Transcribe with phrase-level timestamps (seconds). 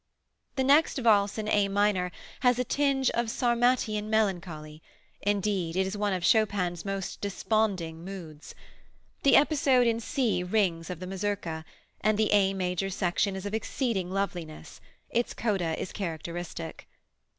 [0.55, 4.81] The next Valse in A minor has a tinge of Sarmatian melancholy,
[5.21, 8.55] indeed, it is one of Chopin's most desponding moods.
[9.21, 11.65] The episode in C rings of the mazurka,
[12.03, 16.87] and the A major section is of exceeding loveliness; Its coda is characteristic.